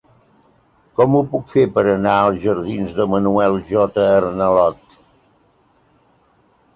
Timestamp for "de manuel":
3.01-3.57